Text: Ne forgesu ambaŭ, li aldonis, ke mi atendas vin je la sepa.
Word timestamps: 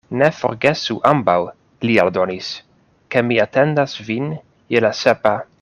Ne 0.19 0.27
forgesu 0.35 0.95
ambaŭ, 1.09 1.35
li 1.89 1.99
aldonis, 2.05 2.49
ke 3.15 3.25
mi 3.29 3.41
atendas 3.47 3.97
vin 4.11 4.37
je 4.77 4.87
la 4.87 4.97
sepa. 5.05 5.41